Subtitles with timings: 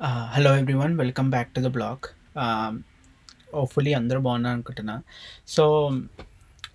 [0.00, 2.04] Hello everyone welcome back to the blog
[3.54, 4.94] hopefully అందరూ బాగున్నారు అనుకుంటున్నా.
[5.54, 5.64] సో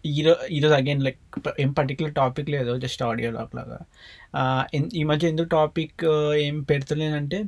[0.05, 1.21] ఈరో ఈరోజు అగైన్ లైక్
[1.63, 3.79] ఏం పర్టికులర్ టాపిక్ లేదు జస్ట్ ఆడియో బ్లాక్ లాగా.
[4.39, 4.61] Uh,
[4.99, 7.39] ఈ మధ్య ఎందుకు టాపిక్ uh, ఏం పెడతలేనంటే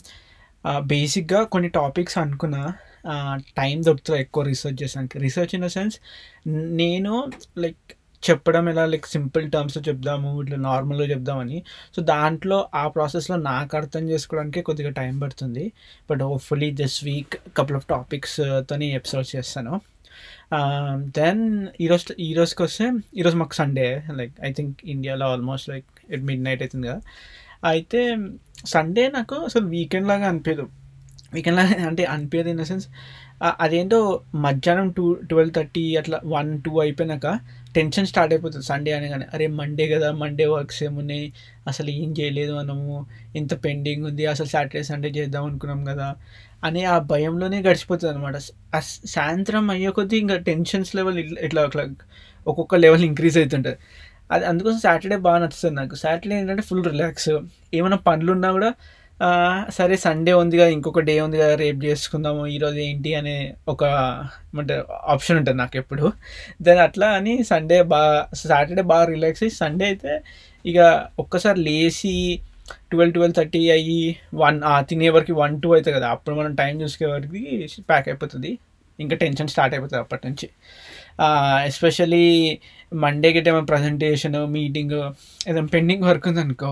[0.94, 2.64] బేసిక్గా uh, కొన్ని టాపిక్స్ అనుకున్నా
[3.60, 5.20] టైం దొరుకుతుంది ఎక్కువ రీసెర్చ్ చేసానికి.
[5.20, 5.98] రీసెర్చ్ ఇన్ ద సెన్స్
[6.82, 7.14] నేను
[7.58, 7.86] లైక్
[8.28, 8.84] చెప్పడం ఎలా?
[8.92, 11.58] లైక్ సింపుల్ టర్మ్స్లో చెప్దాము ఇట్లా నార్మల్గా చెప్దామని.
[11.96, 15.66] సో దాంట్లో ఆ ప్రాసెస్లో నాకు అర్థం చేసుకోవడానికి కొద్దిగా టైం పడుతుంది.
[16.10, 19.74] But hopefully this week couple of టాపిక్స్తోని uh, episode చేస్తాను.
[21.20, 21.44] దెన్
[21.84, 22.86] ఈరోజు ఈరోజుకి వస్తే
[23.20, 23.88] ఈరోజు మాకు సండే.
[24.20, 27.02] లైక్ ఐ థింక్ ఇండియాలో almost like at midnight అవుతుంది కదా.
[27.74, 28.02] అయితే
[28.74, 30.66] సండే నాకు అసలు వీకెండ్ లాగా అనిపించదు
[31.36, 32.88] వీకెండ్ లాగా అంటే అనిపించదు ఇన్ ద సెన్స్
[33.64, 34.00] అదేంటో
[34.46, 37.28] మధ్యాహ్నం టూ ట్వెల్వ్ థర్టీ అట్లా వన్ టూ అయిపోయినాక
[37.76, 41.26] టెన్షన్ స్టార్ట్ అయిపోతుంది సండే అనగానే అరే మండే కదా మండే వర్క్స్ ఏమున్నాయి
[41.68, 42.96] అసలు ఏం చేయలేదు మనము.
[43.36, 44.26] ఇంత పెండింగ్ ఉంది.
[44.26, 46.08] అసలు సాటర్డే సండే చేద్దాం అనుకున్నాం కదా.
[46.64, 48.38] అనే ఆ భయంలోనే గడిచిపోతుంది అనమాట
[49.16, 51.84] సాయంత్రం అయ్యే కొద్దీ ఇంకా టెన్షన్స్ లెవెల్ ఇట్లా ఇట్లా
[52.48, 53.78] ఒక్కొక్క లెవెల్ ఇంక్రీజ్ అవుతుంటుంది
[54.32, 55.96] అది అందుకోసం సాటర్డే బాగా నచ్చుతుంది నాకు.
[56.04, 57.32] సాటర్డే ఏంటంటే ఫుల్ రిలాక్స్
[57.74, 58.70] ఏమైనా పనులు ఉన్నా కూడా
[59.78, 63.36] సరే సండే ఉంది కదా ఇంకొక డే ఉంది కదా రేపు చేసుకుందాము ఈరోజు ఏంటి అనే
[63.74, 63.84] ఒక
[64.54, 66.06] ఏమంటారు ఆప్షన్ ఉంటుంది నాకు ఎప్పుడు.
[66.66, 70.14] దాని అట్లా అని సండే బాగా సాటర్డే బాగా రిలాక్స్ అయ్యి సండే అయితే
[70.66, 70.80] ఇక
[71.20, 72.14] ఒక్కసారి లేచి
[72.92, 74.02] ట్వెల్వ్ ట్వెల్వ్ థర్టీ అయ్యి
[74.44, 77.40] వన్ తినే వరకు వన్ టూ అవుతుంది కదా అప్పుడు మనం టైం చూసుకునే వరకు
[77.92, 78.52] ప్యాక్ అయిపోతుంది.
[79.00, 80.48] ఇంకా టెన్షన్ స్టార్ట్ అయిపోతుంది అప్పటి నుంచి
[81.70, 82.26] ఎస్పెషలీ
[83.04, 84.98] మండేకి ఏమో ప్రజెంటేషన్ మీటింగ్
[85.50, 86.72] ఏదైనా పెండింగ్ వర్క్ ఉందనుకో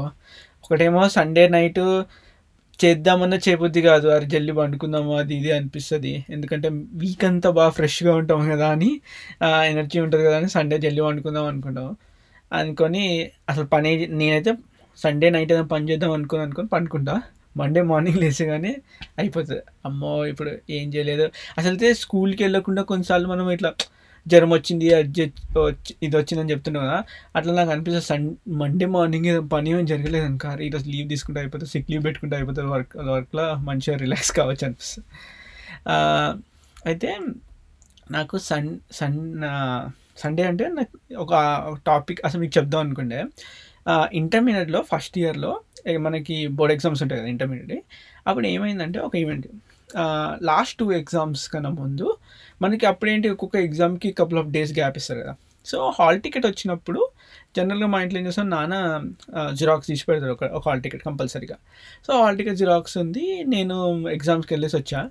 [0.66, 1.82] ఒకటేమో సండే నైట్
[2.84, 4.08] చేద్దామన్నా చేయబుద్ది కాదు.
[4.16, 6.14] అది జల్లి పండుకుందాము అది ఇది అనిపిస్తుంది.
[6.36, 6.68] ఎందుకంటే
[7.02, 8.90] వీక్ అంతా బాగా ఫ్రెష్గా ఉంటాం కదా అని
[9.72, 11.90] ఎనర్జీ ఉంటుంది కదా అని సండే జల్లి పండుకుందాం అనుకుంటాం
[12.52, 13.04] అనుకొని
[13.52, 14.52] అసలు పని నేనైతే
[14.98, 17.16] సండే నైట్ ఏదైనా పని చేద్దాం అనుకుని అనుకుని పండుకుంటా.
[17.58, 18.72] మండే మార్నింగ్ లేచగానే
[19.20, 19.62] అయిపోతుంది.
[19.88, 21.26] అమ్మో ఇప్పుడు ఏం చేయలేదు.
[21.58, 23.72] అసలు అయితే స్కూల్కి వెళ్ళకుండా కొన్నిసార్లు మనం ఇట్లా
[24.26, 24.86] జ్వరం వచ్చింది
[26.06, 27.00] ఇది వచ్చిందని చెప్తున్నావు కదా.
[27.36, 28.28] అట్లా నాకు అనిపిస్తుంది సన్
[28.62, 32.96] మండే మార్నింగ్ పని ఏం జరగలేదు అనుకో ఈరోజు లీవ్ తీసుకుంటే అయిపోతుంది సిక్ లీవ్ పెట్టుకుంటే అయిపోతుంది వర్క్
[33.16, 35.08] వర్క్లో మంచిగా రిలాక్స్ కావచ్చు అనిపిస్తుంది.
[36.86, 37.10] అయితే
[38.12, 39.20] నాకు సన్ సన్
[40.18, 41.34] సండే అంటే నాకు ఒక
[41.88, 43.20] టాపిక్ అసలు మీకు చెప్దాం అనుకుంటే
[44.14, 45.52] ఇంటర్మీడియట్లో ఫస్ట్ ఇయర్లో
[46.00, 47.74] మనకి బోర్డ్ ఎగ్జామ్స్ ఉంటాయి కదా ఇంటర్మీడియట్
[48.28, 49.48] అప్పుడు ఏమైందంటే ఒక ఈవెంట్
[50.50, 52.08] లాస్ట్ టూ ఎగ్జామ్స్ కన్నా ముందు
[52.62, 55.34] మనకి అప్పుడేంటి ఒక్కొక్క ఎగ్జామ్కి కపుల్ ఆఫ్ డేస్ గ్యాప్ ఇస్తారు కదా.
[55.66, 57.02] సో హాల్ టికెట్ వచ్చినప్పుడు
[57.58, 58.76] జనరల్గా మా ఇంట్లో ఏం చేస్తాం నాన్న
[59.60, 61.58] జిరాక్స్ తీసి పెడతారు ఒక ఒక హాల్ టికెట్ కంపల్సరీగా.
[62.08, 63.76] సో హాల్ టికెట్ జిరాక్స్ ఉంది నేను
[64.18, 65.02] ఎగ్జామ్స్కి వెళ్ళేసి వచ్చా.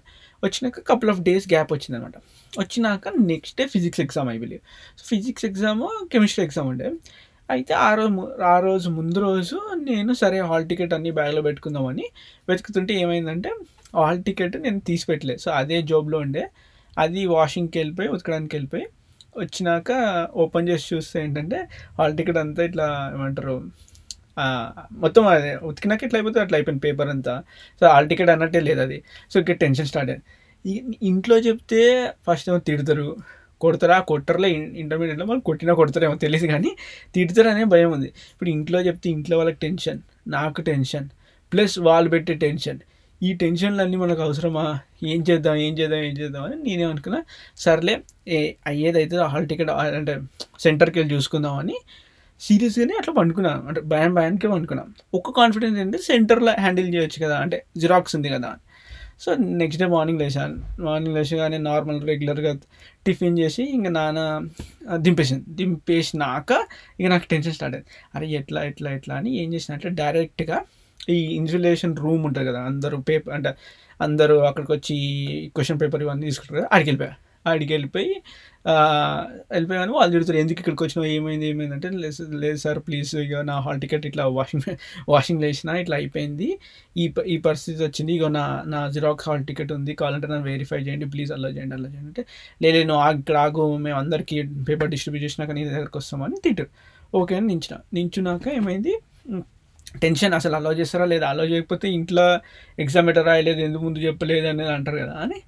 [0.44, 2.16] వచ్చినాక కపుల్ ఆఫ్ డేస్ గ్యాప్ వచ్చిందనమాట.
[2.53, 4.62] వచ్చినాక next day physics exam I believe
[4.98, 5.82] so physics exam
[6.15, 6.88] chemistry exam ఉండే.
[7.48, 8.10] అయితే ఆ రోజు
[8.53, 9.56] ఆ రోజు ముందు రోజు
[9.91, 12.06] నేను సరే హాల్ టికెట్ అన్ని బ్యాగ్లో పెట్టుకుందామని
[12.48, 13.50] వెతుకుతుంటే ఏమైందంటే
[13.97, 16.44] హాల్ టికెట్ నేను తీసి పెట్టలేదు సో అదే జాబ్లో ఉండే.
[16.98, 18.86] అది వాషింగ్కి వెళ్ళిపోయి ఉతకడానికి వెళ్ళిపోయి
[19.38, 19.91] వచ్చినాక
[20.42, 21.58] ఓపెన్ చేసి చూస్తే ఏంటంటే
[21.98, 23.54] హాల్ టికెట్ అంతా ఇట్లా ఏమంటారు
[25.04, 25.53] మొత్తం అదే.
[25.70, 27.34] ఉతికినాక ఇట్లా అయిపోతే అట్లా అయిపోయింది పేపర్ అంతా.
[27.80, 28.98] సో హాల్ టికెట్ అన్నట్టే లేదు అది.
[29.32, 30.24] సో ఇక్కడ టెన్షన్ స్టార్ట్ అయింది
[31.10, 31.80] ఇంట్లో చెప్తే
[32.26, 33.06] ఫస్ట్ ఏమో తిడతారు.
[33.60, 33.97] కొడతారా?
[34.10, 34.48] కొట్టరులే.
[34.82, 36.70] ఇంటర్మీడియట్లో వాళ్ళు కొట్టినా కొడతారేమో తెలియదు కానీ
[37.14, 38.09] తిడతారు అనే భయం ఉంది.
[38.32, 41.06] ఇప్పుడు ఇంట్లో చెప్తే ఇంట్లో వాళ్ళకి టెన్షన్ నాకు టెన్షన్.
[41.53, 42.80] ప్లస్ వాళ్ళు పెట్టే టెన్షన్.
[43.27, 44.65] ఈ టెన్షన్లన్నీ మనకు అవసరమా?
[45.12, 47.21] ఏం చేద్దాం ఏం చేద్దాం ఏం చేద్దాం అని నేనే అనుకున్నా.
[47.65, 47.94] సర్లే
[48.37, 48.41] ఏ
[48.71, 50.15] అయ్యేదైతే హాల్ టికెట్ అంటే
[50.65, 51.77] సెంటర్కి వెళ్ళి చూసుకుందామని
[52.41, 54.88] సీరియస్గానే అట్లా పండుకున్నాను అంటే భయం భయానికే పండుకున్నాం.
[55.19, 58.50] ఒక్క కాన్ఫిడెన్స్ ఏంటంటే సెంటర్లో హ్యాండిల్ చేయొచ్చు కదా అంటే జిరాక్స్ ఉంది కదా.
[59.22, 60.56] సో నెక్స్ట్ డే మార్నింగ్ లేచాను.
[60.87, 62.53] మార్నింగ్ లేచగానే నార్మల్ రెగ్యులర్గా
[63.06, 64.21] టిఫిన్ చేసి ఇంకా నాన్న
[65.06, 65.44] దింపేసింది.
[65.59, 66.53] దింపేసినాక
[67.00, 67.91] ఇక నాకు టెన్షన్ స్టార్ట్ అయింది.
[68.15, 70.59] అరే ఎట్లా ఎట్లా ఎట్లా అని ఏం చేసిన అంటే డైరెక్ట్గా
[71.09, 73.55] ఈ ఇన్సులేషన్ రూమ్ ఉంటుంది కదా అందరూ పేపర్ అంటే
[74.01, 77.15] అందరూ అక్కడికి వచ్చి క్వశ్చన్ పేపర్ ఇవన్నీ తీసుకుంటారు కదా ఆడికి వెళ్ళిపోయా.
[77.47, 78.23] ఆడికి వెళ్ళిపోయి
[79.51, 81.13] వెళ్ళిపోయాను వాళ్ళు చెడుతారు ఎందుకు ఇక్కడికి వచ్చినావు?
[81.13, 81.47] ఏమైంది?
[81.47, 81.75] ఏమైంది?
[81.75, 84.77] అంటే లేదు లేదు సార్ ప్లీజ్ ఇక నా హాల్ టికెట్ ఇట్లా వాషింగ్
[85.09, 86.59] వాషింగ్ వేసిన ఇట్లా అయిపోయింది.
[86.97, 88.13] ఈ ప- ఈ పరిస్థితి వచ్చింది.
[88.13, 89.95] ఇగో నా నా జిరాక్స్ హాల్ టికెట్ ఉంది.
[89.95, 91.05] కావాలంటే నన్ను వెరిఫై చేయండి.
[91.05, 92.07] ప్లీజ్ అలా చేయండి అలా చేయండి.
[92.07, 92.25] అంటే
[92.63, 93.77] లేదు నువ్వు ఇక్కడ ఆగు.
[93.77, 96.69] మేము అందరికీ పేపర్ డిస్ట్రిబ్యూట్ చేసినాక నీ దగ్గరకు వస్తామని తిట్టారు.
[97.16, 97.77] ఓకే అని నించిన.
[97.95, 98.98] నించున్నాక ఏమైంది?
[100.04, 101.27] టెన్షన్ అసలు అలో చేస్తారా లేదా?
[101.33, 102.27] అలో చేయకపోతే ఇంట్లో
[102.84, 105.39] ఎగ్జామ్ ఎట్లా రాయలేదు ఎందుకు ముందు చెప్పలేదు అనేది అంటారు కదా అని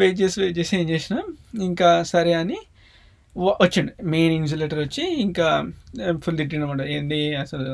[0.00, 1.16] వెయిట్ చేసి వెయిట్ చేసి ఏం చేసిన
[1.68, 2.58] ఇంకా సరే అని
[3.36, 3.92] వచ్చిండు.
[4.14, 5.46] మెయిన్ ఇన్సులేటర్ వచ్చి ఇంకా
[6.24, 7.70] ఫుల్ తిట్టినమాట ఏంది అసలు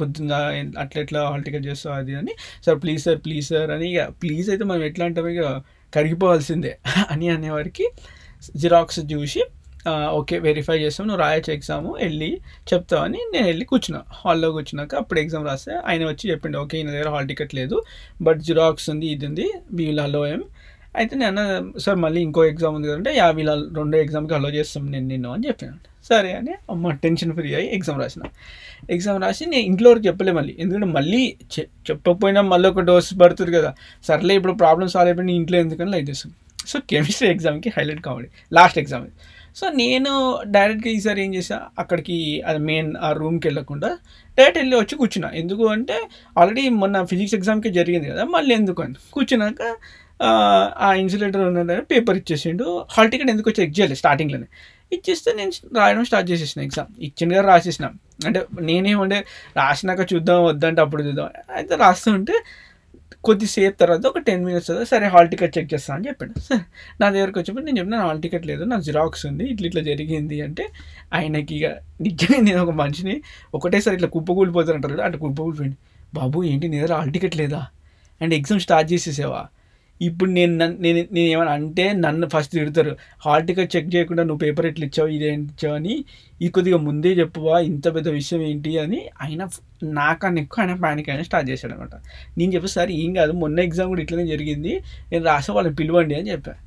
[0.00, 0.38] బుద్ధిందా?
[0.82, 2.32] అట్లా ఎట్లా హాల్ టికెట్ చేస్తావు అది అని.
[2.66, 5.28] Sir please sir please sir అని ఇక ప్లీజ్ అయితే మనం ఎట్లా అంటాం?
[5.34, 5.42] ఇక
[5.92, 6.72] కరిగిపోవాల్సిందే
[7.12, 7.86] అని అనేవారికి
[8.56, 9.42] జిరాక్స్ చూసి
[10.10, 11.06] ఓకే వెరిఫై చేస్తాం.
[11.06, 12.40] నువ్వు రాయొచ్చు ఎగ్జామ్ వెళ్ళి
[12.74, 14.04] చెప్తావని నేను వెళ్ళి కూర్చున్నా.
[14.24, 17.82] హాల్లో కూర్చున్నాక అప్పుడు ఎగ్జామ్ రాస్తే ఆయన వచ్చి చెప్పిండు ఓకే ఈయన దగ్గర హాల్ టికెట్ లేదు
[18.22, 20.44] బట్ జిరాక్స్ ఉంది ఇది ఉంది వీల్ అలో ఏం
[20.96, 25.06] అయితే నేను సార్ మళ్ళీ ఇంకో ఎగ్జామ్ ఉంది కదంటే యా వీళ్ళ రెండో ఎగ్జామ్కి అలో చేస్తాం నేను
[25.06, 28.22] నిన్ను అని చెప్పాను సరే అని అమ్మ టెన్షన్ ఫ్రీ అయ్యి ఎగ్జామ్ రాసిన.
[28.90, 30.56] ఎగ్జామ్ రాసి నేను ఇంట్లో వరకు చెప్పలే మళ్ళీ.
[30.58, 33.74] ఎందుకంటే మళ్ళీ చె- చెప్పకపోయినా మళ్ళీ ఒక డోస్ పడుతుంది కదా.
[34.04, 36.32] సర్లే ఇప్పుడు ప్రాబ్లమ్ సాల్వ్ అయిపోయినా ఇంట్లో ఎందుకని లైక్ చేస్తాం.
[36.66, 39.12] సో కెమిస్ట్రీ ఎగ్జామ్కి హైలైట్ కామెడీ లాస్ట్ ఎగ్జామ్ ఇది.
[39.54, 43.88] సో నేను డైరెక్ట్గా ఈసారి ఏం చేసా అక్కడికి అది మెయిన్ ఆ రూమ్కి వెళ్ళకుండా
[44.38, 45.30] డైరెక్ట్ వెళ్ళి వచ్చి కూర్చున్నా.
[45.34, 46.08] ఎందుకు అంటే
[46.38, 48.94] ఆల్రెడీ మొన్న ఫిజిక్స్ ఎగ్జామ్కి జరిగింది కదా మళ్ళీ ఎందుకు అని.
[49.12, 49.76] కూర్చున్నాక
[50.22, 52.86] ఆ, ఇన్సులేటర్ ఉన్న పేపర్ ఇచ్చేసిండు.
[52.90, 54.46] హాల్ టికెట్ ఎందుకు చెక్ చేయలేదు స్టార్టింగ్లోనే.
[54.92, 57.04] ఇచ్చేస్తే నేను రాయడం స్టార్ట్ చేసేసిన ఎగ్జామ్.
[57.04, 57.90] ఇచ్చినగా రాసేసిన.
[58.26, 59.24] అంటే నేనేమంటే
[59.56, 61.28] రాసినాక చూద్దాం వద్దంటే అప్పుడు చూద్దాం.
[61.54, 62.32] అయితే రాస్తుంటే
[63.24, 66.32] కొద్దిసేపు తర్వాత ఒక టెన్ మినిట్స్ తర్వాత సరే హాల్ టికెట్ చెక్ చేస్తా అని చెప్పాడు.
[66.40, 66.58] సరే
[67.00, 70.64] నా దగ్గరకు వచ్చినప్పుడు నేను చెప్పిన హాల్ టికెట్ లేదు నాకు జిరాక్స్ ఉంది ఇట్లా ఇట్లా జరిగింది అంటే
[71.18, 71.66] ఆయనకి ఇక
[72.00, 73.16] నిజంగా నేను ఒక మనిషిని
[73.54, 75.78] ఒకటేసారి ఇట్లా కుప్పకూలిపోతారంటారు కదా అట్లా కుప్పకూలిపోయింది.
[76.12, 77.60] బాబు ఏంటి నీ దగ్గర హాల్ టికెట్ లేదా?
[78.20, 79.42] అండ్ ఎగ్జామ్ స్టార్ట్ చేసేసావా?
[80.00, 82.96] ఇప్పుడు నేను నేను నేను ఏమైనా అంటే నన్ను ఫస్ట్ తిడతారు.
[83.24, 86.04] హాల్ టికెట్ చెక్ చేయకుండా నువ్వు పేపర్ ఎట్లా ఇచ్చావు ఇదేంటి ఇచ్చావు అని
[86.42, 89.42] ఈ కొద్దిగా ముందే చెప్పువా ఇంత పెద్ద విషయం ఏంటి అని ఆయన
[89.82, 91.94] నాకన్నా ఎక్కువ ఆయన ప్యానిక్ అయినా స్టార్ట్ చేశాడు అనమాట
[92.38, 94.74] నేను చెప్పి సార్ ఏం కాదు మొన్న ఎగ్జామ్ కూడా ఇట్లనే జరిగింది.
[95.12, 96.60] నేను రాసే వాళ్ళని పిలవండి అని చెప్పాను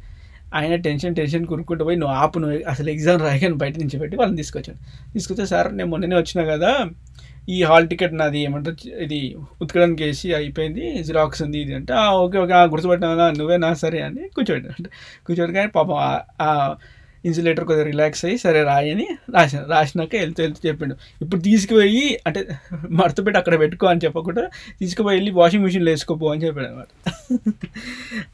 [0.53, 4.37] ఆయన టెన్షన్ టెన్షన్ కురుక్కుంటూ పోయి నువ్వు ఆపు నువ్వు అసలు ఎగ్జామ్ రాయగానే బయట నుంచి పెట్టి వాళ్ళని
[4.37, 4.79] తీసుకొచ్చాను.
[5.13, 6.71] తీసుకొస్తే సార్ నేను మొన్ననే వచ్చినా కదా
[7.47, 8.75] ఈ హాల్ టికెట్ నాది ఏమంటారు?
[9.01, 9.19] ఇది
[9.61, 12.61] ఉతకడానికి వేసి అయిపోయింది జిరాక్స్ ఉంది ఇది అంటే ఓకే ఓకే ఆ,
[13.01, 13.31] నువ్వేనా?
[13.31, 14.75] నువ్వే నా సరే అని కూర్చోబెట్టాను.
[14.77, 14.89] అంటే
[15.25, 15.97] కూర్చోబెట్టి కానీ పాపం
[16.41, 16.73] ఆ-
[17.23, 20.95] ఇన్సులేటర్ కొద్దిగా రిలాక్స్ అయ్యి సరే రాయని రాసిన రాసినాక వెళ్తూ వెళ్తూ చెప్పిండు.
[21.21, 22.41] ఇప్పుడు తీసుకుపోయి అంటే
[22.91, 24.43] మడత పెట్టి అక్కడ పెట్టుకో అని చెప్పకుండా
[24.79, 26.87] తీసుకుపోయి వెళ్ళి వాషింగ్ మిషన్లో వేసుకోపో అని చెప్పాడు అనమాట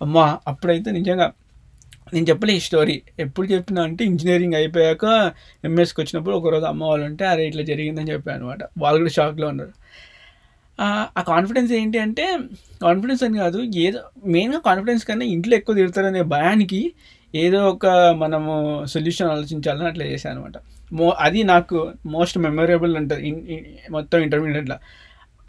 [0.01, 1.27] అమ్మా అప్పుడైతే నిజంగా
[2.13, 2.95] నేను చెప్పలే ఈ స్టోరీ.
[3.19, 5.05] ఎప్పుడు చెప్పినా అంటే ఇంజనీరింగ్ అయిపోయాక
[5.63, 9.73] ఎంఎస్కి వచ్చినప్పుడు ఒకరోజు అమ్మ వాళ్ళు ఉంటే అరే ఇట్లా జరిగిందని చెప్పాను అనమాట వాళ్ళు కూడా షాక్లో ఉన్నారు.
[11.17, 12.25] ఆ కాన్ఫిడెన్స్ ఏంటి అంటే
[12.83, 16.81] కాన్ఫిడెన్స్ అని కాదు ఏదో మెయిన్గా కాన్ఫిడెన్స్ కన్నా ఇంట్లో ఎక్కువ తిడతారనే భయానికి
[17.35, 17.85] ఏదో ఒక
[18.23, 18.53] మనము
[18.85, 20.57] సొల్యూషన్ ఆలోచించాలని అట్లా చేశాను అనమాట
[20.93, 23.29] మో అది నాకు మోస్ట్ మెమొరబుల్ ఉంటుంది
[23.91, 24.77] మొత్తం ఇంటర్మీడియట్లో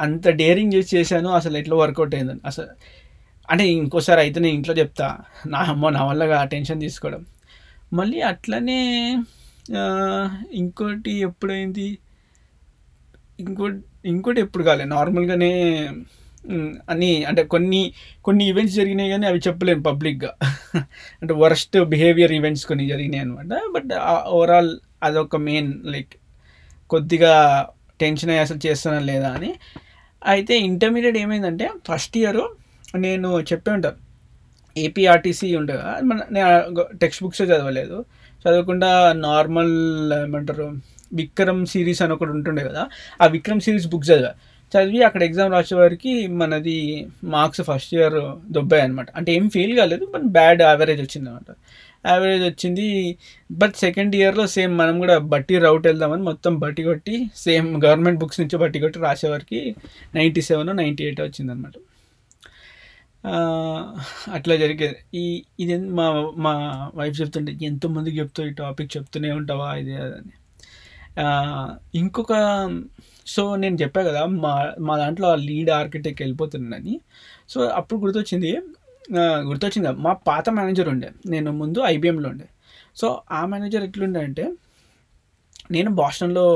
[0.01, 2.41] అంత డేరింగ్ చేసి చేశాను అసలు ఎట్లా వర్కౌట్ అయిందని.
[2.47, 2.71] అసలు
[3.49, 5.09] అంటే ఇంకోసారి అయితే నేను ఇంట్లో చెప్తా.
[5.53, 7.23] నా అమ్మ నా వల్లగా టెన్షన్ తీసుకోవడం.
[7.99, 8.81] మళ్ళీ అట్లనే
[10.61, 11.89] ఇంకోటి ఎప్పుడైంది?
[13.43, 13.81] ఇంకోటి
[14.13, 14.85] ఇంకోటి ఎప్పుడు కాలే.
[14.95, 15.53] నార్మల్గానే
[16.93, 17.81] అని అంటే కొన్ని
[18.27, 20.31] కొన్ని ఈవెంట్స్ జరిగినాయి కానీ అవి చెప్పలేను పబ్లిక్గా
[21.21, 23.93] అంటే వరస్ట్ బిహేవియర్ ఈవెంట్స్ కొన్ని జరిగినాయి అనమాట బట్
[24.39, 24.71] ఓవరాల్
[25.07, 26.13] అదొక మెయిన్ లైక్
[26.91, 27.33] కొద్దిగా
[28.03, 29.51] టెన్షన్ అయ్యి అసలు చేస్తానా లేదా అని.
[30.23, 32.43] అయితే ఇంటర్మీడియట్ ఏమైందంటే ఫస్ట్ ఇయర్
[33.09, 34.01] నేను చెప్పే ఉంటాను
[34.77, 37.97] ఏపీఆర్టీసీ ఉండగా కదా, మన నేను టెక్స్ట్ బుక్స్ చదవలేదు.
[38.45, 38.91] చదవకుండా
[39.27, 39.75] నార్మల్
[40.23, 40.67] ఏమంటారు
[41.13, 42.83] విక్రమ్ సిరీస్ అని ఒకటి ఉంటుండే కదా.
[43.23, 44.33] ఆ విక్రమ్ సిరీస్ బుక్ చదివా.
[44.73, 46.77] చదివి అక్కడ ఎగ్జామ్ రాసే వారికి మనది
[47.25, 48.17] మార్క్స్ ఫస్ట్ ఇయర్
[48.51, 51.51] దొబ్బాయి అనమాట అంటే ఏం ఫెయిల్ కాలేదు బట్ బ్యాడ్ యావరేజ్ వచ్చింది అనమాట
[52.07, 52.87] యావరేజ్ వచ్చింది
[53.51, 58.41] బట్ సెకండ్ ఇయర్లో సేమ్ మనం కూడా బట్టి రౌట్ వెళ్దామని మొత్తం బట్టి కొట్టి సేమ్ గవర్నమెంట్ బుక్స్
[58.41, 59.63] నుంచి బట్టి కొట్టి రాసేవారికి
[60.15, 61.94] నైంటీ సెవెన్ నైంటీ ఎయిట్ వచ్చిందనమాట అనమాట
[64.37, 66.07] అట్లా జరిగేది ఈ ఇది మా
[66.37, 66.53] మా
[66.95, 70.33] వైఫ్ చెప్తుంటే ఎంతోమందికి చెప్తావు ఈ టాపిక్ చెప్తూనే ఉంటావా ఇది అని.
[71.95, 72.33] ఇంకొక
[73.27, 77.01] సో నేను చెప్పా కదా మా మా దాంట్లో లీడ్ ఆర్కిటెక్ట్ వెళ్ళిపోతుందని
[77.49, 78.51] సో అప్పుడు గుర్తొచ్చింది
[79.49, 79.89] గుర్తొచ్చింది?
[80.07, 81.09] మా పాత మేనేజర్ ఉండే.
[81.27, 82.49] నేను ముందు ఐబిఎంలో ఉండే.
[82.97, 84.45] సో ఆ మేనేజర్ ఎట్లుండే అంటే
[85.71, 86.47] నేను బాస్టన్లో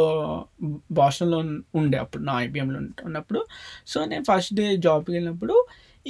[0.92, 1.38] బాస్టన్లో
[1.81, 2.78] ఉండే అప్పుడు నా ఐబిఎంలో
[3.09, 3.40] ఉన్నప్పుడు.
[3.87, 5.57] సో నేను ఫస్ట్ డే జాబ్కి వెళ్ళినప్పుడు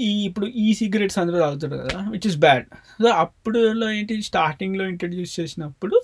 [0.07, 2.67] ఈ ఇప్పుడు ఈ సిగరెట్స్ అందరూ తాగుతారు కదా విచ్ ఇస్ బ్యాడ్
[3.03, 5.97] సో అప్పుడులో ఏంటి స్టార్టింగ్లో ఇంట్రడ్యూస్ చేసినప్పుడు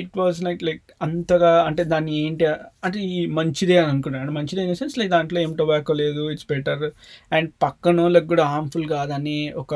[0.00, 2.44] ఇట్ వాజ్ లైక్ లైక్ అంతగా అంటే దాన్ని ఏంటి
[2.86, 6.84] అంటే ఈ మంచిదే అని అనుకున్నాను మంచిదే ఇన్ సెన్స్ లైక్ దాంట్లో ఏం టొబాకో లేదు ఇట్స్ బెటర్
[7.32, 9.74] అండ్ పక్కన వాళ్ళకి కూడా హార్మ్ఫుల్ కాదని ఒక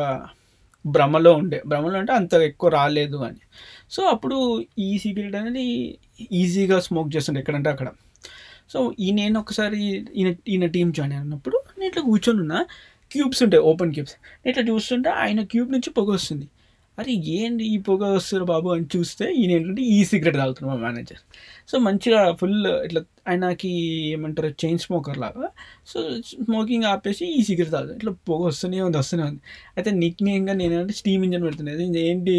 [0.84, 1.58] భ్రమలో ఉండే.
[1.66, 3.42] భ్రమలో అంటే అంత ఎక్కువ రాలేదు అని.
[3.90, 4.38] సో అప్పుడు
[4.78, 5.64] ఈ సిగరెట్ అనేది
[6.32, 7.88] ఈజీగా స్మోక్ చేస్తుండే ఎక్కడంటే అక్కడ.
[8.72, 9.78] సో ఈ నేను ఒకసారి
[10.20, 12.60] ఈయన ఈయన టీం జాయిన్ అయినప్పుడు నేను ఇట్లా కూర్చొని ఉన్నా.
[13.10, 14.16] క్యూబ్స్ ఉంటాయి ఓపెన్ క్యూబ్స్.
[14.46, 16.46] ఇట్లా చూస్తుంటే ఆయన క్యూబ్ నుంచి పొగ వస్తుంది.
[16.98, 21.22] అరే ఏంటి ఈ పొగ వస్తారు బాబు అని చూస్తే ఈయన ఏంటంటే ఈ సిగరెట్ తాగుతున్నాడు మా మేనేజర్.
[21.70, 23.70] సో మంచిగా ఫుల్ ఇట్లా ఆయనకి
[24.14, 25.46] ఏమంటారు చైన్ స్మోకర్ లాగా.
[25.90, 25.98] సో
[26.30, 29.40] స్మోకింగ్ ఆపేసి ఈ సిగరెట్ తాగుతాడు ఇట్లా పొగ వస్తూనే ఉంది వస్తూనే ఉంది.
[29.76, 32.36] అయితే నిక్ నేమ్గా నేను ఏంటంటే స్టీమ్ ఇంజన్ పెడుతున్నాను ఏంటి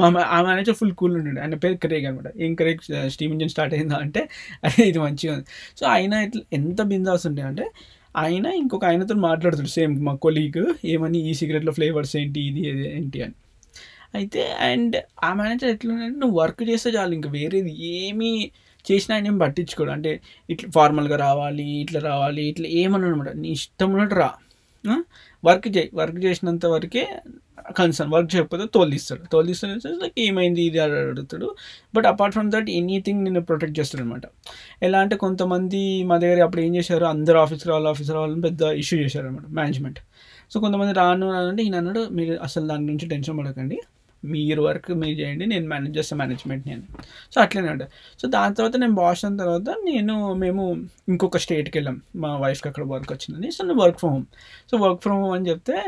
[0.00, 2.82] మా ఆ మేనేజర్ ఫుల్ కూల్ ఉండే ఆయన పేరు క్రేక్ అనమాట ఏం క్రేక్
[3.16, 4.22] స్టీమ్ ఇంజన్ స్టార్ట్ అయిందా అంటే
[4.64, 5.48] అదే ఇది మంచిగా ఉంది.
[5.80, 7.66] సో ఆయన ఇట్లా ఎంత బిందాస్ ఉంటాయి అంటే
[8.14, 13.18] ఆయన ఇంకొక ఆయనతో మాట్లాడుతాడు సేమ్ మా కొలీగ్ ఏమని ఈ సిగరెట్లో ఫ్లేవర్స్ ఏంటి ఇది ఇది ఏంటి
[13.22, 13.36] అని.
[14.14, 18.30] అయితే అండ్ ఆ మేనేజర్ ఎట్లుందంటే నువ్వు వర్క్ చేస్తే చాలు ఇంకా వేరేది ఏమీ
[18.84, 19.90] చేసినా ఆయన ఏం పట్టించుకోడు.
[19.90, 20.10] అంటే
[20.48, 24.28] ఇట్లా ఫార్మల్గా రావాలి ఇట్లా రావాలి ఇట్లా ఏమన్నా అనమాట నీ ఇష్టం ఉన్నట్టు రా
[25.44, 25.90] వర్క్ చేయి.
[25.94, 27.04] వర్క్ చేసినంత వరకే
[27.78, 28.12] కన్సర్న్.
[28.12, 29.22] వర్క్ చేయకపోతే తోలిస్తాడు.
[29.32, 31.48] తోలిస్తాడు లైక్ ఏమైంది ఇది అడుగుతాడు.
[31.94, 34.22] But apart from that anything నేను ప్రొటెక్ట్ చేస్తాడు అనమాట
[34.82, 37.04] ఎలా అంటే కొంతమంది మా దగ్గర అప్పుడు ఏం చేశారు?
[37.04, 40.00] అందరు ఆఫీసర్ వాళ్ళు ఆఫీసర్ వాళ్ళని పెద్ద ఇష్యూ చేశారు అనమాట మేనేజ్మెంట్
[40.52, 43.78] సో కొంతమంది రాను అంటే ఈయన అన్నాడు మీరు అసలు దాని గురించి టెన్షన్ పడకండి.
[44.24, 46.84] మీరు వర్క్ మీరు చేయండి నేను మేనేజ్ చేస్తాను మేనేజ్మెంట్ నేను.
[47.32, 47.86] సో అట్లనే ఉండే.
[48.20, 50.64] సో దాని తర్వాత నేను బాస్ అయిన తర్వాత నేను మేము
[51.12, 51.98] ఇంకొక స్టేట్కి వెళ్ళాం.
[52.24, 53.50] మా వైఫ్కి అక్కడ వర్క్ వచ్చిందని.
[53.56, 54.26] సో నేను work from home
[54.70, 55.78] so work from home అని చెప్తే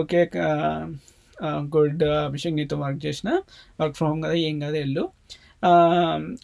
[0.00, 0.22] ఓకే
[1.76, 3.30] గుడ్ అభిషేక్ నీతో వర్క్ చేసిన
[3.80, 5.04] వర్క్ ఫ్రమ్ హోమ్ కదా ఏం కదా వెళ్ళు.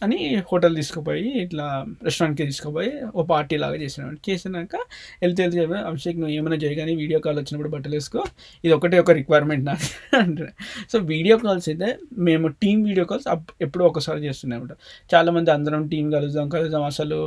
[0.02, 0.18] అని
[0.50, 1.64] హోటల్ తీసుకుపోయి ఇట్లా
[2.04, 4.16] రెస్టారెంట్కి తీసుకుపోయి ఓ పార్టీ లాగా చేసినాడు.
[4.28, 4.74] చేసినాక
[5.22, 8.22] వెళ్తే వెళ్తే చెప్పాను అభిషేక్ నువ్వు ఏమైనా చేయగానే వీడియో కాల్ వచ్చినప్పుడు బట్టలు వేసుకో.
[8.64, 9.88] ఇది ఒకటే ఒక రిక్వైర్మెంట్ నాకు.
[10.22, 10.46] అంటే
[10.92, 13.28] సో వీడియో కాల్స్ అయితే మేము టీం వీడియో కాల్స్
[13.60, 14.76] ఎప్పుడో ఒకసారి చేస్తున్నాం అనమాట
[15.14, 16.84] చాలామంది అందరం టీం కలుద్దాం కలుద్దాం.
[16.84, 17.18] అసలు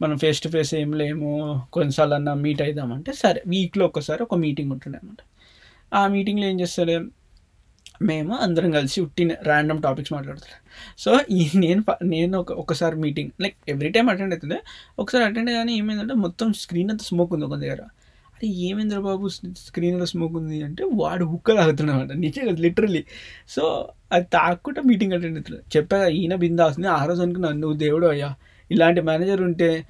[0.00, 1.32] మనం ఫేస్ టు ఫేస్ ఏం లేము.
[1.72, 5.22] కొన్నిసార్లు అన్న మీట్ అవుదామంటే సరే వీక్లో ఒకసారి ఒక మీటింగ్ ఉంటుండే అనమాట
[5.92, 6.96] ఆ మీటింగ్లో ఏం చేస్తారు
[8.00, 10.60] మేము అందరం కలిసి ఉట్టిన ర్యాండమ్ టాపిక్స్ మాట్లాడుతున్నాం.
[10.98, 14.58] సో ఈ నేను నేను ఒక ఒకసారి meeting like every time attend అవుతుంది
[14.98, 17.82] ఒకసారి అటెండ్ కానీ ఏమైందంటే మొత్తం స్క్రీన్ అంతా స్మోక్ ఉంది ఒక దగ్గర.
[18.36, 19.28] అరే ఏమేంద్ర బాబు
[19.66, 23.02] స్క్రీన్లో స్మోక్ ఉంది అంటే వాడు హుక్క తాగుతున్నాడు నిజంగా లిటరలీ
[23.48, 23.62] సో
[24.12, 28.30] అది తాక్కుంటే మీటింగ్ అటెండ్ అవుతుంది చెప్పా ఈయన బిందాస్తుంది ఆ రోజు అనుకున్నాను నువ్వు దేవుడు అయ్యా
[28.70, 29.86] ఇలాంటి మేనేజర్ ఉంటే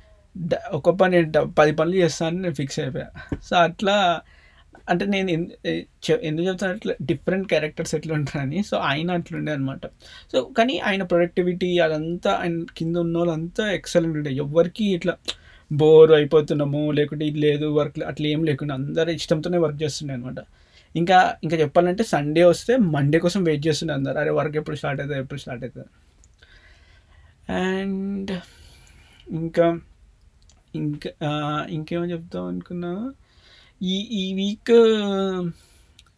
[0.73, 1.19] ఒక పని
[1.59, 3.09] పది పనులు చేస్తానని నేను ఫిక్స్ అయిపోయా.
[3.49, 3.97] సో అట్లా
[4.93, 5.29] అంటే నేను
[6.29, 8.59] ఎందుకు చెప్తాను అట్లా డిఫరెంట్ క్యారెక్టర్స్ ఎట్లా ఉంటారని.
[8.71, 9.85] సో ఆయన అట్లుండే అనమాట
[10.33, 14.33] సో కానీ ఆయన ప్రొడక్టివిటీ అదంతా ఆయన కింద ఉన్న వాళ్ళంతా ఎక్సలెంట్ ఉండే.
[14.45, 15.15] ఎవరికి ఇట్లా
[15.71, 20.41] బోర్ అయిపోతున్నాము లేకుంటే ఇది లేదు వర్క్ అట్లా ఏం లేకుండా అందరూ ఇష్టంతోనే వర్క్ చేస్తుండే అనమాట
[20.95, 24.19] ఇంకా ఇంకా చెప్పాలంటే సండే వస్తే మండే కోసం వెయిట్ చేస్తుండే అందరు.
[24.23, 25.91] అరే వర్క్ ఎప్పుడు స్టార్ట్ అవుతుంది ఎప్పుడు స్టార్ట్ అవుతుంది?
[27.63, 28.33] అండ్
[29.41, 29.67] ఇంకా
[30.81, 31.11] ఇంకా
[31.77, 32.93] ఇంకేమో చెప్తాం అనుకున్నా?
[33.83, 34.71] ఈ ఈ వీక్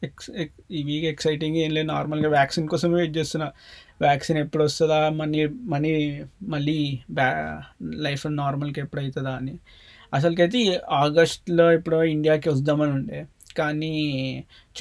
[0.05, 0.31] ఎక్స్
[0.71, 1.87] ఈ వీక్ ఎక్సైటింగ్ ఏం లేదు.
[1.87, 3.53] నార్మల్గా వ్యాక్సిన్ కోసం వెయిట్ చేస్తున్నా.
[4.01, 9.59] వ్యాక్సిన్ ఎప్పుడు వస్తుందా మనీ మనీ మళ్ళీ బ్యా లైఫ్ నార్మల్కి ఎప్పుడు అవుతుందా అని.
[10.15, 13.27] అసలుకైతే ఆగస్ట్లో ఎప్పుడో ఇండియాకి వద్దామని ఉండే.
[13.59, 13.93] కానీ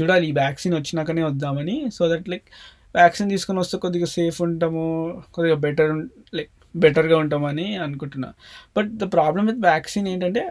[0.02, 1.92] చూడాలి ఈ వ్యాక్సిన్ వచ్చినాకనే వద్దామని.
[1.94, 2.44] సో దట్ లైక్
[2.96, 4.86] వ్యాక్సిన్ తీసుకొని వస్తే కొద్దిగా సేఫ్ ఉంటాము.
[5.34, 8.34] కొద్దిగా బెటర్ లైక్ బెటర్గా ఉంటామని అనుకుంటున్నా.
[8.78, 10.42] But the problem with vaccine ఏంటంటే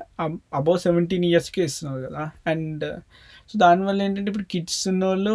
[0.54, 2.30] అబౌవ్ సెవెంటీన్ ఇయర్స్కి ఇస్తున్నారు కదా.
[2.46, 2.84] అండ్
[3.50, 5.34] సో దానివల్ల ఏంటంటే ఇప్పుడు కిడ్స్ ఉన్న వాళ్ళు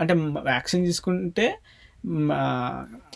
[0.00, 1.46] అంటే వ్యాక్సిన్ తీసుకుంటే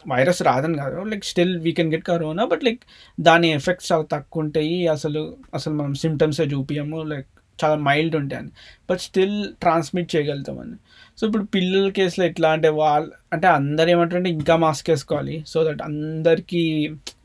[0.08, 1.00] వైరస్ రాదని కాదు.
[1.02, 2.80] Like still we can get corona but like
[3.20, 4.86] దాని ఎఫెక్ట్స్ చాలా తక్కువ ఉంటాయి.
[4.88, 7.28] అసలు అసలు మనం సిమ్టమ్సే చూపించము లైక్
[7.64, 8.50] చాలా మైల్డ్ ఉంటాయని.
[8.90, 10.76] బట్ స్టిల్ ట్రాన్స్మిట్ చేయగలుగుతామని.
[11.18, 15.36] సో ఇప్పుడు పిల్లల కేసులో ఎట్లా అంటే వాళ్ళు అంటే అందరు ఏమంటారంటే ఇంకా మాస్క్ వేసుకోవాలి.
[15.46, 16.62] సో దట్ అందరికీ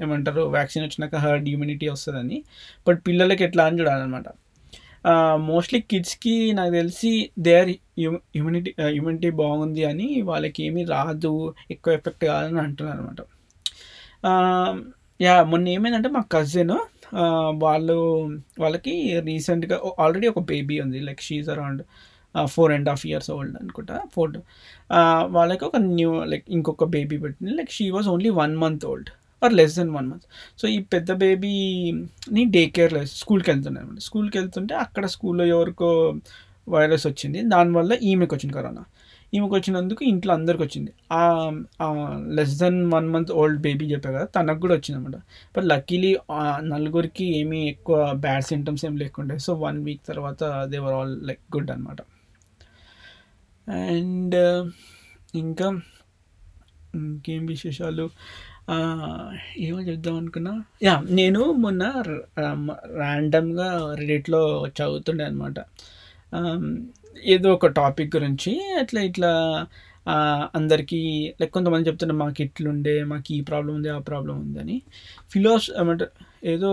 [0.01, 2.43] ఏమంటారు వ్యాక్సిన్ వచ్చినాక హర్డ్ ఇమ్యూనిటీ వస్తుందని.
[2.87, 4.27] బట్ పిల్లలకి ఎట్లా అని చూడాలన్నమాట.
[5.49, 7.69] మోస్ట్లీ కిడ్స్కి నాకు తెలిసి దే ఆర్
[8.37, 11.33] ఇమ్యూనిటీ ఇమ్యూనిటీ బాగుంది అని వాళ్ళకి ఏమీ రాదు
[11.71, 13.21] ఎక్కువ ఎఫెక్ట్ కాదని అంటున్నారు అనమాట
[15.21, 16.73] యా మొన్న ఏమైందంటే మా కజిన్
[17.63, 17.97] వాళ్ళు
[18.59, 18.93] వాళ్ళకి
[19.29, 20.99] రీసెంట్గా ఆల్రెడీ ఒక బేబీ ఉంది.
[20.99, 21.81] Like she's around
[22.53, 23.97] four and half years old అనుకుంటా.
[24.15, 24.31] ఫోర్
[25.37, 27.53] వాళ్ళకి ఒక న్యూ లైక్ ఇంకొక బేబీ పెట్టింది.
[27.59, 30.25] Like she was only one month old or less than one month
[30.61, 35.89] so ఈ పెద్ద బేబీని డే కేర్లో స్కూల్కి వెళ్తున్నాయి అనమాట స్కూల్కి వెళ్తుంటే అక్కడ స్కూల్లో ఎవరికో
[36.69, 37.39] వైరస్ వచ్చింది.
[37.53, 38.83] దానివల్ల ఈమెకి వచ్చింది కరోనా
[39.35, 40.91] ఈమెకు వచ్చినందుకు ఇంట్లో అందరికి వచ్చింది
[42.37, 45.17] less than one month old baby చెప్పా కదా తనకు కూడా వచ్చింది అనమాట
[45.55, 46.11] బట్ లక్కీలీ
[46.73, 49.37] నలుగురికి ఏమీ ఎక్కువ బ్యాడ్ సింటమ్స్ ఏం లేకుండే.
[49.45, 52.01] సో వన్ వీక్ తర్వాత they were all like good అనమాట
[53.67, 54.37] అండ్
[55.43, 55.69] ఇంకా
[56.95, 58.05] ఇంకేం విశేషాలు?
[59.65, 60.53] ఏమో చెప్దాం అనుకున్నా.
[60.83, 61.83] యా నేను మొన్న
[63.01, 63.67] ర్యాండమ్గా
[64.01, 64.41] రెడిట్లో
[64.77, 65.59] చదువుతుండే అనమాట
[66.37, 66.63] um,
[67.15, 69.31] ఏదో ఒక టాపిక్ గురించి అట్లా ఇట్లా
[70.53, 70.99] అందరికీ
[71.41, 74.75] లైక్ కొంతమంది చెప్తున్నారు మాకు ఇట్లుండే మాకు ఈ ప్రాబ్లం ఉంది ఆ ప్రాబ్లం ఉందని
[75.29, 76.13] ఫిలాస్ ఏమంటారు
[76.45, 76.69] ఏదో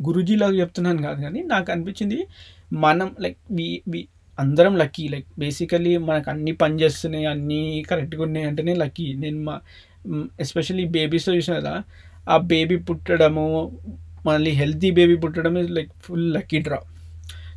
[0.00, 2.18] గురుజీలాగా చెప్తున్నాను కాదు కానీ నాకు అనిపించింది
[2.84, 4.00] మనం లైక్ వి వి
[4.38, 5.04] అందరం లక్కీ.
[5.08, 7.58] లైక్ బేసికలీ మనకు అన్నీ పని చేస్తున్నాయి అన్నీ
[7.90, 9.06] కరెక్ట్గా ఉన్నాయి అంటేనే లక్కీ.
[9.14, 9.56] నేను మా
[10.40, 11.74] ఎస్పెషల్లీ బేబీస్తో చూసిన కదా
[12.26, 13.46] ఆ బేబీ పుట్టడము
[14.26, 16.78] మళ్ళీ హెల్తీ బేబీ పుట్టడం like full lucky draw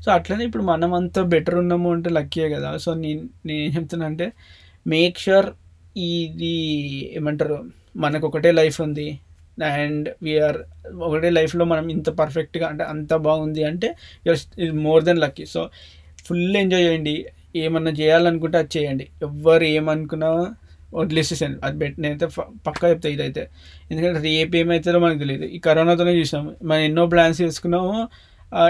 [0.05, 2.71] so అట్లనే ఇప్పుడు మనం అంతా బెటర్ ఉన్నాము అంటే లక్కీయే కదా.
[2.85, 4.27] సో నేను నేను ఏం చెప్తున్నా అంటే
[4.93, 5.47] మేక్ షూర్
[6.07, 6.55] ఇది
[7.19, 7.57] ఏమంటారు
[8.03, 9.07] మనకు ఒకటే లైఫ్ ఉంది
[9.71, 10.57] అండ్ వీఆర్
[11.07, 13.89] ఒకటే లైఫ్లో మనం ఇంత పర్ఫెక్ట్గా అంటే అంత బాగుంది అంటే
[14.27, 14.43] you're
[14.87, 15.61] more than lucky so
[16.27, 17.15] full enjoy చేయండి.
[17.63, 19.05] ఏమన్నా చేయాలనుకుంటే అది చేయండి.
[19.27, 20.29] ఎవ్వరు ఏమనుకున్నా
[20.99, 22.27] వదిలేసేసాను అది బెట్ నేనైతే
[22.67, 23.43] పక్కా చెప్తా ఇదైతే.
[23.91, 27.93] ఎందుకంటే రేపు ఏమవుతుందో మనకు తెలియదు ఈ కరోనాతోనే చూసాము మనం ఎన్నో ప్లాన్స్ చేసుకున్నాము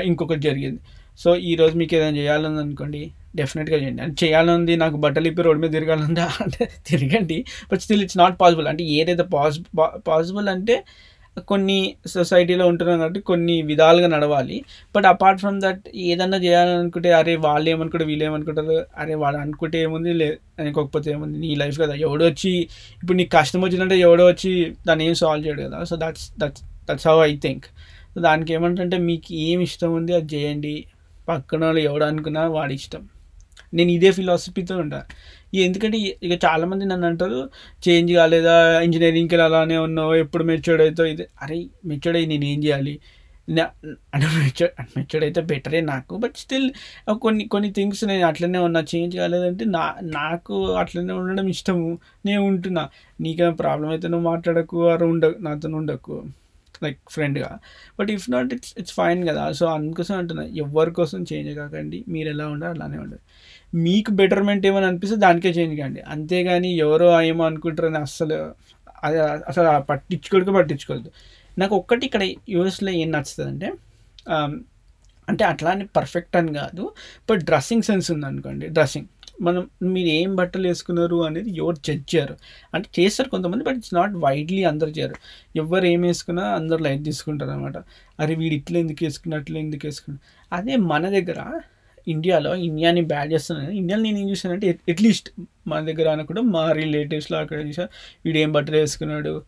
[0.10, 0.80] ఇంకొకటి జరిగింది.
[1.20, 3.02] సో ఈరోజు మీకు ఏదైనా చేయాలని అనుకోండి
[3.40, 4.02] డెఫినెట్గా చేయండి.
[4.06, 7.38] అంటే చేయాలనుంది నాకు బట్టలు ఇప్పి రోడ్డు మీద తిరగాలందా అంటే తిరగండి.
[7.72, 9.60] But still it's not possible అంటే ఏదైతే పాసి
[10.10, 10.76] పాసిబుల్ అంటే
[11.52, 11.78] కొన్ని
[12.14, 14.58] సొసైటీలో ఉంటున్నాం కాబట్టి కొన్ని విధాలుగా నడవాలి.
[14.96, 20.14] బట్ అపార్ట్ ఫ్రమ్ దట్ ఏదన్నా చేయాలనుకుంటే అరే వాళ్ళు ఏమనుకుంటారు వీళ్ళు ఏమనుకుంటారు అరే వాళ్ళు అనుకుంటే ఏముంది
[20.22, 20.30] లే
[20.60, 21.96] అనుకోకపోతే ఏముంది నీ లైఫ్ కదా.
[22.08, 22.54] ఎవడో వచ్చి
[23.02, 24.52] ఇప్పుడు నీకు కష్టం వచ్చిందంటే ఎవడో వచ్చి
[24.88, 25.80] దాన్ని ఏం సాల్వ్ చేయడు కదా.
[25.92, 27.68] So that's that's that's how I think
[28.28, 30.76] దానికి ఏమంటే మీకు ఏం ఇష్టం ఉంది అది చేయండి.
[31.30, 33.08] పక్కన వాళ్ళు ఎవడు అనుకున్నా వాడి ఇష్టం
[33.74, 35.04] నేను ఇదే ఫిలాసఫీతో ఉంటా.
[35.54, 37.50] ఎందుకంటే ఇక చాలామంది నన్ను అంటారు
[37.90, 38.82] చేంజ్ కాలేదా?
[38.82, 40.16] ఇంజనీరింగ్కి అలానే ఉన్నావు?
[40.16, 41.08] ఎప్పుడు మెచ్యూర్డ్ అవుతావు?
[41.08, 41.56] ఇది అరే
[41.86, 43.00] మెచ్యూర్డ్ అయ్యి నేను ఏం చేయాలి?
[43.50, 46.18] నా- అంటే మెచ్యూర్ మెచ్యూర్డ్ అయితే బెటరే నాకు.
[46.18, 46.72] బట్ స్టిల్
[47.14, 48.86] కొన్ని కొన్ని థింగ్స్ నేను అట్లనే ఉన్నా.
[48.96, 52.00] చేంజ్ కాలేదంటే నా నాకు అట్లనే ఉండడం ఇష్టము.
[52.26, 52.90] నేను ఉంటున్నా.
[53.22, 54.88] నీకేమైనా ప్రాబ్లం అయితే నువ్వు మాట్లాడకు.
[54.88, 56.24] అరు ఉండ నాతో ఉండకు.
[56.84, 57.50] లైక్ ఫ్రెండ్గా
[58.00, 59.52] but if not it's it's fine కదా.
[59.52, 62.00] సో అందుకోసం అంటున్నా ఎవరి కోసం చేంజ్ కాకండి.
[62.08, 63.24] మీరు ఎలా ఉండాలి అలానే ఉండాలి.
[63.74, 66.02] మీకు బెటర్మెంట్ ఏమని అనిపిస్తే దానికే చేంజ్ కాండి.
[66.02, 68.40] అంతేగాని ఎవరో ఏమో అనుకుంటారని అస్సలు
[69.04, 69.18] అది
[69.48, 71.12] అసలు పట్టించుకోడుకు పట్టించుకోలేదు పట్టించుకోవద్దు.
[71.58, 73.70] నాకు ఒక్కటి ఇక్కడ యూఎస్లో ఏం నచ్చుతుంది అంటే
[75.28, 76.84] అంటే అట్లా అని పర్ఫెక్ట్ అని కాదు
[77.30, 79.08] బట్ డ్రెస్సింగ్ సెన్స్ ఉంది అనుకోండి డ్రెస్సింగ్
[79.42, 82.38] మనం మీరు ఏం బట్టలు వేసుకున్నారు అనేది ఎవరు జడ్జ్ చేయరు.
[82.74, 85.16] అంటే చేస్తారు కొంతమంది బట్ ఇట్స్ నాట్ వైడ్లీ అందరు చేయరు.
[85.56, 87.78] ఎవరు ఏం వేసుకున్నా అందరు లైట్ తీసుకుంటారు అనమాట
[88.20, 90.20] అరే వీడు ఇట్లా ఎందుకు వేసుకున్నా అట్లా ఎందుకు వేసుకున్నా
[90.54, 91.62] అదే మన దగ్గర
[92.08, 93.72] ఇండియాలో ఇండియాని బ్యాడ్ చేస్తున్నాను.
[93.72, 95.32] ఇండియాలో నేను ఏం చూసానంటే అట్లీస్ట్
[95.68, 97.88] మన దగ్గర అనకుండా మా రిలేటివ్స్లో అక్కడ చూసా.
[98.26, 99.44] వీడు ఏం బట్టలు వేసుకున్నాడు?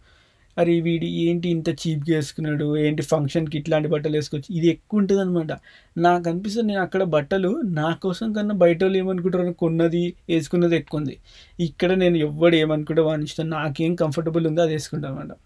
[0.58, 5.52] అరే వీడి ఏంటి ఇంత చీప్గా వేసుకున్నాడు ఏంటి ఫంక్షన్కి ఇట్లాంటి బట్టలు వేసుకోవచ్చు ఇది ఎక్కువ ఉంటుంది అనమాట
[5.98, 9.52] నాకు అనిపిస్తుంది నేను అక్కడ బట్టలు నా కోసం కన్నా బయట వాళ్ళు ఏమనుకుంటారు?
[9.52, 11.18] కొన్నది వేసుకున్నది ఎక్కువ ఉంది.
[11.60, 15.38] ఇక్కడ నేను ఎవ్వడు ఏమనుకుంటే వాళ్ళ ఇష్టం నాకేం కంఫర్టబుల్ ఉందో అది వేసుకుంటాను అనమాట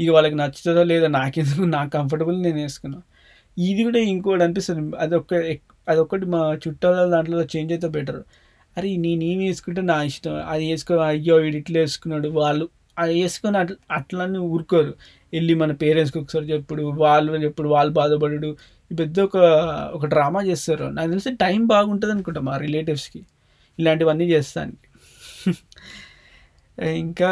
[0.00, 1.62] ఇక వాళ్ళకి నచ్చుతుందో లేదో నాకెందుకు?
[1.62, 3.02] నాకు కంఫర్టబుల్ నేను వేసుకున్నాను
[3.60, 4.96] ఇది కూడా ఇంకోటి అనిపిస్తుంది.
[4.96, 8.22] అదొక ఎక్- అదొకటి మా చుట్టాల దాంట్లో చేంజ్ అయితే బెటర్.
[8.78, 10.34] అరే నేనేం వేసుకుంటే నా ఇష్టం?
[10.48, 14.92] అది వేసుకో అయ్యో వీడు ఇట్లా వేసుకున్నాడు వాళ్ళు అది వేసుకొని అట్లా అట్లని ఊరుకోరు.
[15.32, 18.50] వెళ్ళి మన పేరెంట్స్కి ఒకసారి చెప్పుడు వాళ్ళు చెప్పుడు వాళ్ళు బాధపడు
[18.90, 19.36] పెద్ద ఒక
[19.94, 20.86] ఒక డ్రామా చేస్తారు.
[20.90, 23.20] నాకు తెలిసి టైం బాగుంటుంది అనుకుంటా మా రిలేటివ్స్కి.
[23.78, 24.74] ఇలాంటివన్నీ చేస్తాను
[26.98, 27.30] ఇంకా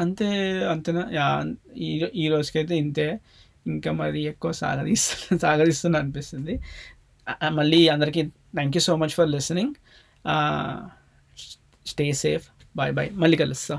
[0.00, 0.26] అంతే
[0.72, 1.02] అంతేనా?
[1.78, 3.06] ఈ ఈ రోజుకైతే ఇంతే.
[3.66, 6.54] ఇంకా మరి ఎక్కువ సాగదీస్తు సాగరిస్తున్నా అనిపిస్తుంది.
[7.52, 8.22] మళ్ళీ అందరికీ
[8.56, 9.74] thank you so much for listening.
[11.86, 12.46] Stay safe.
[12.78, 13.10] Bye bye.
[13.12, 13.76] మళ్ళీ కలుస్తా.